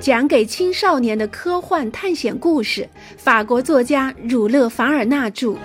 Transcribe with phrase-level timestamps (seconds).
[0.00, 5.48] 讲给青少年的科幻探险故事，法国作家儒勒·凡尔纳著，《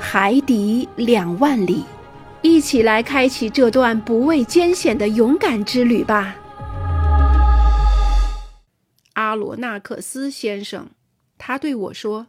[0.00, 1.80] 海底两万里》，
[2.42, 6.36] 一起来开启这段不畏艰险的勇敢之旅吧。
[9.14, 10.90] 阿罗纳克斯先生，
[11.36, 12.28] 他对我说：“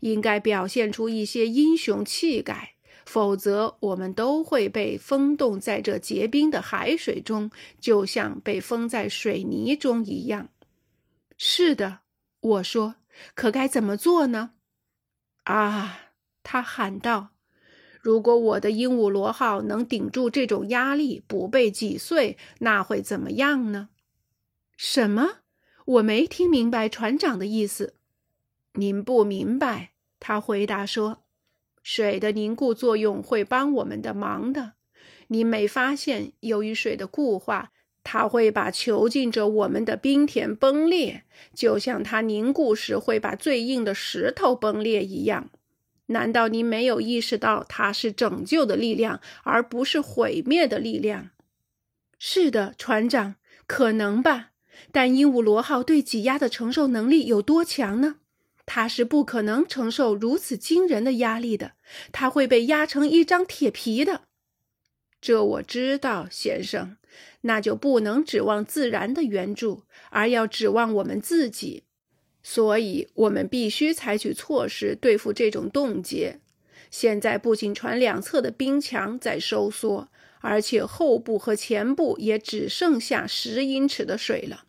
[0.00, 2.72] 应该表现出一些英雄气概。”
[3.06, 7.50] 否则，我们都会被封冻在这结冰的海水中，
[7.80, 10.50] 就像被封在水泥中一样。
[11.38, 12.00] 是的，
[12.40, 12.96] 我说。
[13.34, 14.50] 可该怎么做呢？
[15.44, 16.10] 啊！
[16.42, 17.30] 他喊道
[18.02, 23.88] ：“如果我的鹦鹉螺号能顶住这种压力，不被挤碎，那会怎么样呢？”
[24.76, 25.38] 什么？
[25.86, 27.94] 我没听明白船长的意思。
[28.74, 29.92] 您不明白？
[30.20, 31.25] 他回答说。
[31.88, 34.72] 水的凝固作用会帮我们的忙的。
[35.28, 37.70] 你没发现，由于水的固化，
[38.02, 41.22] 它会把囚禁着我们的冰田崩裂，
[41.54, 45.48] 就像它凝固时会把最硬的石头崩裂一样。
[46.06, 51.30] 难道你没有意识到它是拯救的力量，而不是毁灭的力量？
[52.18, 53.36] 是的，船长，
[53.68, 54.50] 可能吧。
[54.90, 58.16] 但鹦鹉螺号对挤压的承受能力有多强呢？
[58.66, 61.72] 他是不可能承受如此惊人的压力的，
[62.12, 64.22] 他会被压成一张铁皮的。
[65.20, 66.98] 这我知道，先生。
[67.42, 71.84] 那就不能指望自然的援助，而要指望我们自己。
[72.42, 76.40] 所以，我们必须采取措施对付这种冻结。
[76.90, 80.08] 现在，不仅船两侧的冰墙在收缩，
[80.40, 84.65] 而且后部和前部也只剩下十英尺的水了。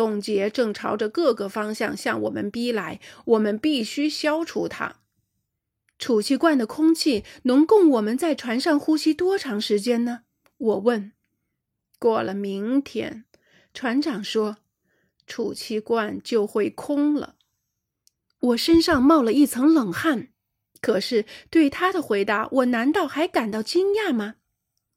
[0.00, 4.96] 冻结正朝着各个方向向我们逼来，我们必须消除它。
[5.98, 10.22] 储气罐的空气能供我们在船上呼吸多长时间呢？
[10.56, 11.12] 我问。
[11.98, 13.26] 过了明天，
[13.74, 14.56] 船长说，
[15.26, 17.34] 储气罐就会空了。
[18.40, 20.28] 我身上冒了一层冷汗。
[20.80, 24.36] 可是对他的回答，我难道还感到惊讶吗？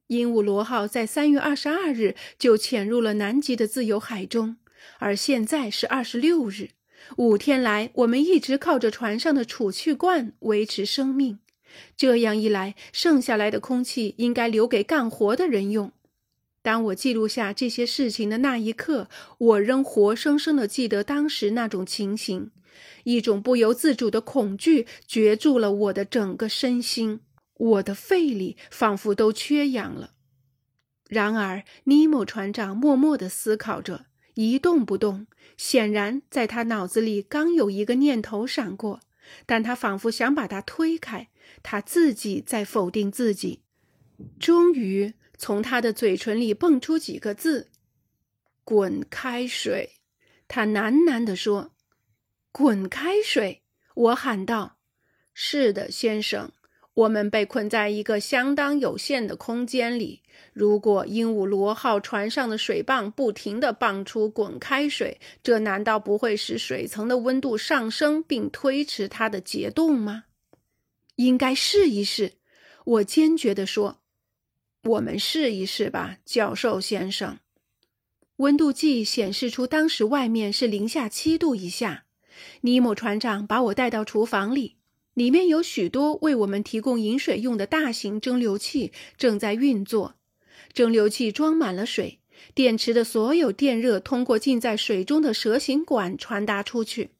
[0.08, 4.56] 鹦鹉螺号在三月二十二日就潜入了南极的自由海中。
[5.00, 6.70] 而现在是二十六日，
[7.18, 11.40] 五天来，我们一直靠着船上的储气罐维持生命。
[11.98, 15.92] 这样一来，剩下来的空气应该留给干活的人用。
[16.62, 22.52] 当我记录下这些事情的那一刻，我仍活生生地记得当时那种情形。
[23.04, 27.20] 一种不由自主的恐惧攫住了我的整个身心，
[27.56, 30.12] 我的肺里仿佛都缺氧了。
[31.10, 34.06] 然而，尼莫船长默默地思考着。
[34.34, 35.28] 一动不动，
[35.58, 39.02] 显然在他脑子里刚有一个念头闪过，
[39.46, 41.30] 但他仿佛想把它推开。
[41.62, 43.62] 他自己在否定自己。
[44.40, 47.70] 终于，从他的嘴唇里蹦出几个字
[48.64, 49.98] ：“滚开水。”
[50.48, 51.74] 他喃喃地说
[52.52, 53.62] ：“滚开水。”
[53.96, 54.78] 我喊道
[55.34, 56.52] ：“是的，先生。”
[56.94, 60.22] 我们被困在一个相当有限的空间里。
[60.54, 70.26] 如果鹦鹉螺号船上的水泵不停地泵出滚开水，这难道不会使水层的温度上升并推迟它的结冻吗？
[71.16, 72.34] 应该试一试，
[72.86, 74.00] 我坚决地说。
[74.84, 77.40] 我们试一试吧，教授先生。
[78.38, 82.06] 温度计显示出当时外面是零下七度以下。
[82.62, 84.75] 尼姆船长把我带到厨房里。
[85.13, 90.16] 里面有许多为我们提供饮水用的大型蒸馏器正在运作，
[90.74, 92.19] 蒸馏器装满了水，
[92.56, 97.12] 电池的所有电热通过浸在水中的蛇形管传达出去。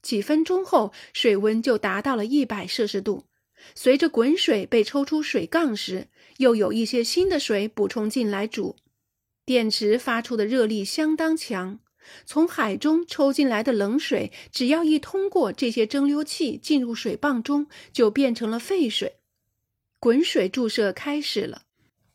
[0.00, 3.24] 几分钟后，水温就达到了一百摄氏度。
[3.74, 8.76] 随着滚水被抽出水缸时，又有一些新的水补充进来煮。
[9.44, 11.80] 电池发出的热力相当强。
[12.24, 19.16] 从海中抽进来的冷水，只要一通过这些蒸馏器进入水泵中，就变成了沸水。
[19.98, 21.62] 滚水注射开始了。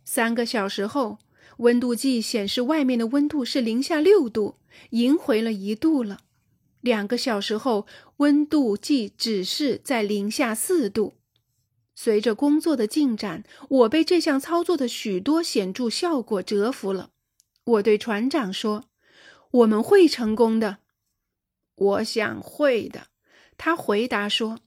[0.06, 1.20] 三个小时后，
[1.58, 4.56] 温度计显示外面的温度是零下六度，
[4.92, 6.20] 赢回了一度了。
[6.82, 7.86] 两个小时后，
[8.18, 11.14] 温度计指示在零下四度。
[11.94, 17.12] 随着工作的进展，我被这项操作的许多显著效果折服了。
[17.64, 18.86] 我对船长说。
[19.52, 20.78] 我们会成功的，
[21.76, 23.08] 我想会的。
[23.58, 24.60] 他回答说：“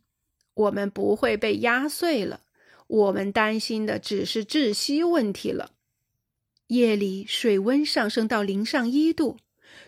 [0.55, 2.43] 我们不会被压碎了，
[2.87, 5.73] 我们担心的只是窒息问题了。”
[6.69, 9.39] 夜里水温上升到零上一度，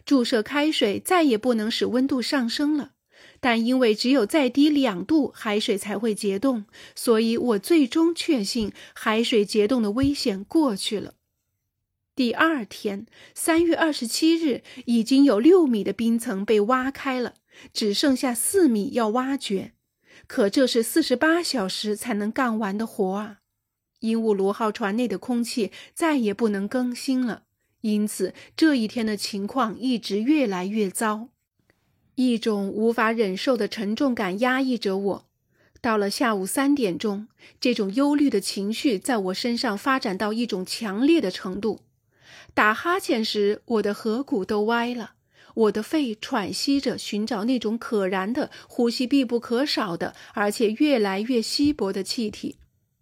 [0.04, 2.92] 注射开水再也不能使温度上升了。
[3.38, 6.64] 但因为只有再低两度，海水才会结冻，
[6.94, 11.15] 所以我最终确信海水结冻的危险过去了。
[12.16, 13.04] 第二天，
[13.34, 17.34] 三月二十七日，已经有六米的冰层被挖开了，
[17.74, 19.74] 只剩下四米要挖掘。
[20.26, 23.40] 可这是四十八小时才能干完的活啊！
[24.00, 27.42] 鹦鹉螺号船内的空气再也不能更新了，
[27.82, 31.28] 因此这一天的情况一直越来越糟。
[32.14, 35.26] 一种无法忍受的沉重感压抑着我。
[35.82, 37.28] 到了下午三点钟，
[37.60, 41.82] 这种忧虑的情绪在我身上发展到一种强烈的程度。
[42.56, 45.12] 打哈欠时，我的颌骨都歪了，
[45.52, 52.56] 我的肺喘息着，寻找那种可燃的、呼吸必不可少的，而且越来越稀薄的气体。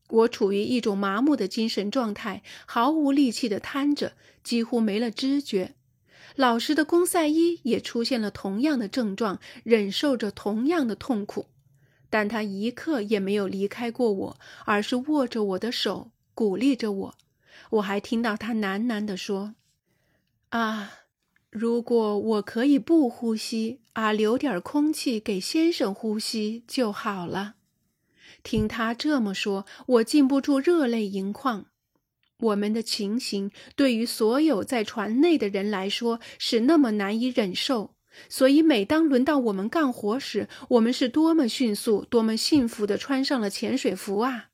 [0.08, 5.76] 我处于一种麻木的精神状态，毫无力气地瘫着，几乎没了知觉。
[6.34, 11.46] 老实的公赛伊也出现了同样的症状，忍受着同样的痛苦，
[12.10, 17.14] 但他一刻也没有离开过我，而是握着我的手，鼓励着我。
[17.70, 19.54] 我还听到他喃喃地说
[20.50, 20.92] ：“啊，
[21.50, 27.54] 如果我可以不呼吸，啊，留点空气给先生呼吸就好了。”
[28.42, 31.66] 听他这么说，我禁不住热泪盈眶。
[32.38, 37.94] 我们的情形对于所有在船内的人来说是那么难以忍受，
[38.28, 44.50] 所以每当轮到我们干活时，我们是多么迅速、多么幸福地穿上了潜水服啊！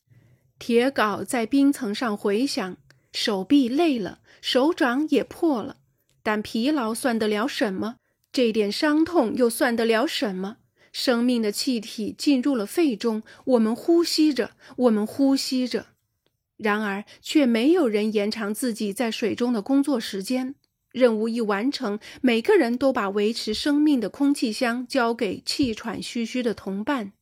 [0.58, 2.76] 铁镐在冰层上回响，
[3.12, 5.76] 手臂累了，手掌也破了，
[6.22, 7.96] 但疲劳算得了什么？
[8.32, 10.58] 这点伤痛又算得了什么？
[10.92, 15.86] 生命的气体进入了肺中，我们呼吸着，我们呼吸着。
[16.56, 20.54] 然而，却没有人延长自己在水中的工作时间。
[20.92, 27.12] 任务一完成，每个人都把维持生命的空气箱交给气喘吁吁的同伴。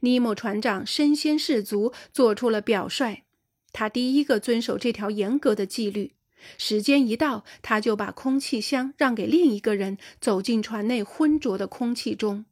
[0.00, 3.24] 尼莫船长身先士卒，做出了表率。
[3.72, 6.12] 他第一个遵守这条严格的纪律。
[6.56, 12.46] 时间一到，他就把空气箱让给另一个人，走进船内浑浊的空气中。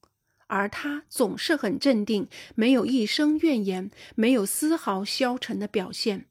[0.46, 6.26] 而他总是很镇定，没有一声怨言，没有丝毫消沉的表现。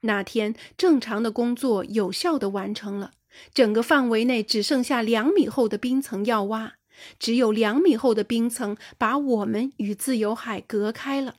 [0.00, 3.12] 那天，正常的工作有效的完成了，
[3.54, 6.74] 整个范围内只剩下两米厚的冰层要挖，
[7.18, 11.36] 只有两米厚的冰层把我们与自由海隔开了。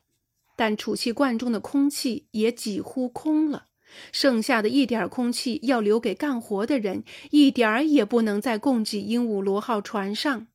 [0.55, 3.67] 但储气罐中的空气也几乎空了，
[4.11, 10.47] 剩下的一点空气要留给干活的人，一点儿也不能再供给鹦鹉螺号船上。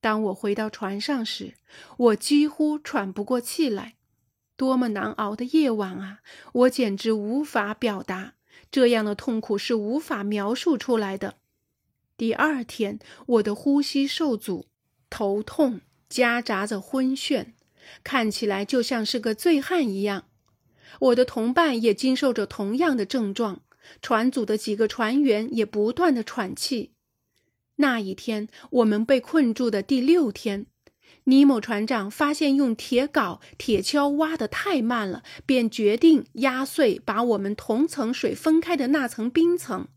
[0.00, 1.54] 当我回到船上时，
[1.96, 3.94] 我几乎喘不过气来。
[4.56, 6.20] 多么难熬的夜晚啊！
[6.52, 8.34] 我简直无法表达，
[8.70, 11.38] 这样的痛苦是无法描述出来的。
[12.16, 14.66] 第二天，我的呼吸受阻，
[15.10, 17.54] 头痛夹杂着昏眩，
[18.04, 20.24] 看起来就像是个醉汉一样。
[21.00, 23.62] 我的同伴也经受着同样的症状，
[24.00, 26.92] 船组的几个船员也不断的喘气。
[27.76, 30.66] 那一天，我们被困住的第六天，
[31.24, 39.88] 尼莫船长发现用铁镐、铁锹挖得太慢了，便决定压碎把我们同层水分开的那层冰层。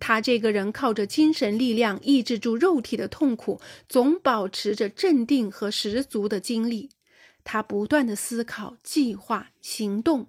[0.00, 6.90] 他这个人靠着精神力量抑制住肉体的痛苦，总保持着镇定和十足的精力。
[7.50, 10.26] 他不断的思考、计划、行动。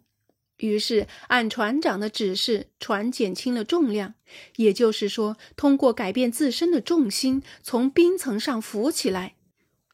[0.55, 4.13] 于是，按船长的指示，船减轻了重量，
[4.55, 9.35] 也就是说，通过改变自身的重心，从冰层上浮起来。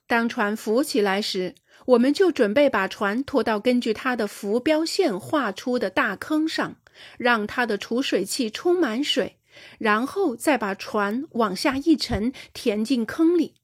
[0.05, 1.55] 当船浮起来时，
[1.87, 6.77] 我们就准备把船拖到根据它的浮标线画出的大坑上，
[7.17, 9.37] 让它的储水器充满水，
[9.79, 13.55] 然后再把船往下一沉，填进坑里。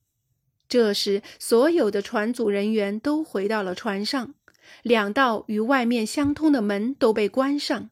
[0.71, 4.35] 这时，所有的船组人员都回到了船上。
[4.83, 7.89] 两道与外面相通的门都被关上，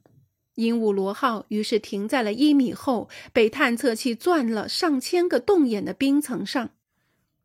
[0.56, 6.70] 鹦鹉螺号于是停在了一米厚、被探测器钻了上千个洞眼的冰层上。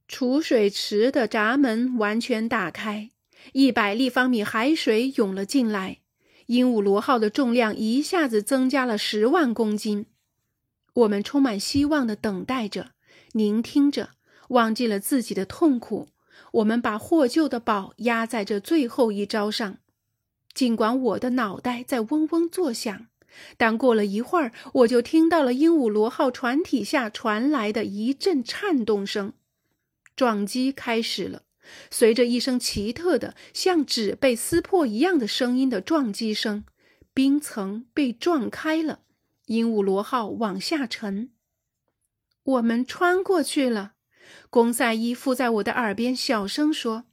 [0.07, 3.11] 储水池的闸门完全打开，
[3.55, 5.99] 一百立方米海水涌了进来。
[6.47, 10.07] 鹦鹉螺号的重量一下子增加了十万公斤。
[10.93, 12.91] 我们充满希望地等待着，
[13.33, 14.11] 聆听着，
[14.49, 16.09] 忘记了自己的痛苦。
[16.53, 19.79] 我们把获救的宝压在这最后一招上，
[20.53, 23.07] 尽管我的脑袋在嗡嗡作响，
[23.57, 29.33] 但过了一会儿，我就听到了鹦鹉螺号船体下传来的一阵颤动声。
[30.17, 31.43] 撞击开始了，
[31.91, 36.65] 随着一声奇特的、像纸被撕破一样的声音的撞击声，
[37.13, 39.01] 冰层被撞开了，
[39.47, 41.31] 鹦鹉螺号往下沉。
[42.45, 43.94] 我们穿过去了。
[44.50, 47.04] 公赛伊附在我的耳边小声说：“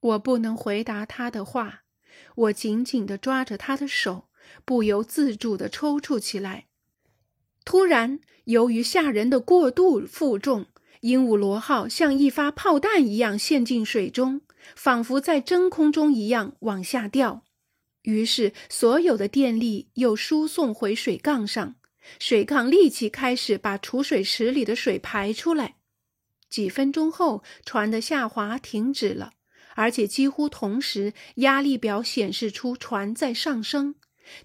[0.00, 1.82] 我不能回答他的话。”
[2.34, 4.28] 我紧紧地抓着他的手，
[4.64, 6.66] 不由自主地抽搐起来。
[7.64, 10.66] 突然，由于下人的过度负重，
[11.02, 14.40] 鹦鹉螺号像一发炮弹一样陷进水中，
[14.74, 17.44] 仿佛在真空中一样往下掉。
[18.02, 21.76] 于是，所有的电力又输送回水缸上，
[22.18, 25.77] 水缸立即开始把储水池里的水排出来。
[26.48, 29.32] 几分钟后，船的下滑停止了。
[29.74, 33.94] 而且几乎同时，压力表显示出船在上升，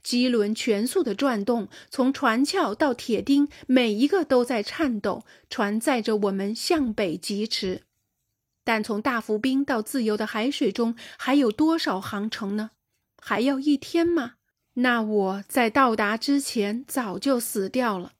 [0.03, 5.25] 机轮全速的转动，从船壳到铁钉，每一个都在颤抖。
[5.49, 7.83] 船载着我们向北疾驰，
[8.63, 12.71] 但从大浮冰到自由的海水中还有多少航程呢？
[13.19, 14.33] 还要一天吗？
[14.75, 18.13] 那我在到达之前早就死掉了。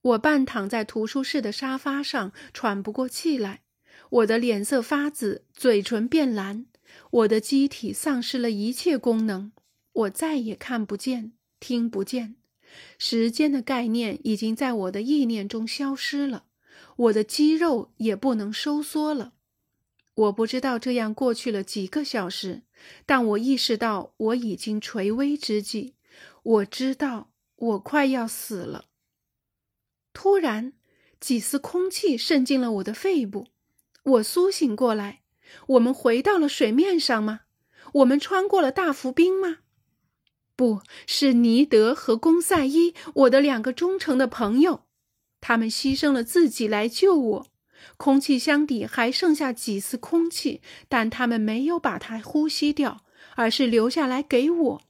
[0.00, 3.62] 我半躺在图书室的沙发上，喘不过气来。
[4.10, 6.66] 我的脸色发紫，嘴唇变蓝，
[7.10, 9.52] 我的机体丧失了一切功能，
[9.92, 12.36] 我再也看不见、听不见，
[12.98, 16.44] 时间的概念已经在我的意念中消失了，
[16.96, 19.34] 我的肌肉也不能收缩了。
[20.14, 22.62] 我不知道这样过去了几个小时，
[23.04, 25.94] 但我意识到我已经垂危之际，
[26.42, 28.86] 我知道我快要死了。
[30.20, 30.72] 突然，
[31.20, 33.46] 几丝空气渗进了我的肺部。
[34.02, 35.20] 我苏醒过来，
[35.68, 37.42] 我们回到了水面上吗？
[37.94, 39.58] 我们穿过了大浮冰吗？
[40.56, 44.86] 不是尼德和公赛伊，我的两个忠诚的朋友，
[45.40, 47.46] 他们牺牲了自己来救我。
[47.96, 53.04] 空气箱底还剩下几丝空气，但他们没有把它呼吸掉，
[53.36, 54.82] 而是留下来给我。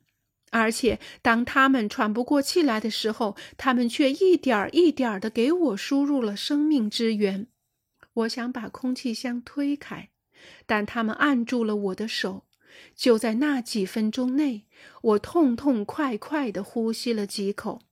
[0.50, 7.46] 而且当他们喘不过气来的时候，他们却一点儿一点儿地给我输入了生命之源。
[8.14, 10.10] 我想把空气箱推开，
[10.66, 12.46] 但他们按住了我的手。
[12.94, 14.66] 就在那几分钟内，
[15.02, 17.82] 我痛痛快快地呼吸了几口。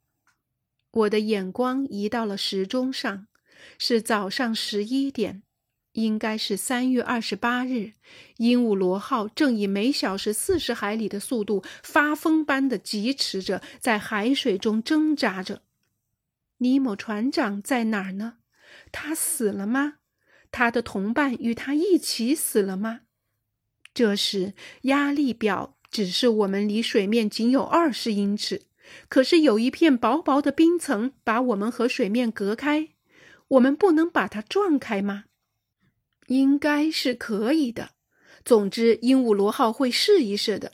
[0.93, 3.27] 我的眼光移到了时钟上，
[3.79, 5.43] 是早上十一点，
[5.97, 7.93] 应该是三月二十八日。
[8.37, 15.63] 鹦鹉螺号正以每小时四十海里的速度发疯般地疾驰着，在海水中挣扎着。
[16.59, 18.35] 尼莫船长在哪儿呢？
[18.93, 19.95] 他死了吗？
[20.51, 23.01] 他的同伴与他一起死了吗？
[23.93, 28.67] 这时，压力表指示我们离水面仅有二十英尺，
[29.09, 32.91] 可是有一片薄薄的冰层把我们和水面隔开。
[33.49, 35.25] 我们不能把它撞开吗？
[36.29, 37.91] 应该是可以的。
[38.45, 40.73] 总之，鹦鹉螺号会试一试的。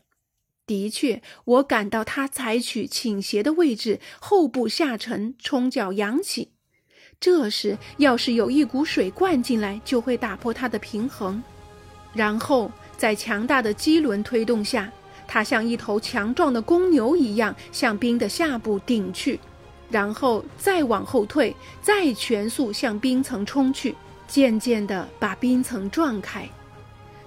[0.67, 6.53] 的确，我感到它采取倾斜的位置，后部下沉，冲脚扬起。
[7.19, 11.43] 这时，要是有一股水灌进来，就会打破它的平衡。
[12.15, 14.91] 然后，在强大的机轮推动下，
[15.27, 19.39] 它像一头强壮的公牛一样向冰的下部顶去，
[19.91, 23.95] 然后再往后退，再全速向冰层冲去，
[24.33, 26.49] 渐渐地把冰层撞开。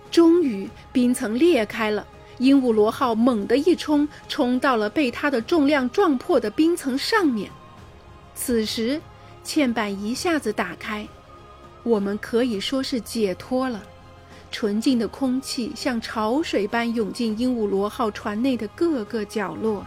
[0.09, 2.03] 终于，冰层裂开了，
[2.39, 7.51] 鹦鹉螺号猛地一冲，冲到了被它的重量撞破的冰层上面。
[8.33, 8.99] 此时，
[9.45, 11.07] 嵌板一下子打开，
[11.83, 13.83] 我们可以说是解脱了。
[14.49, 19.85] 纯净的空气像潮水般涌进鹦鹉螺号船内的各个角落。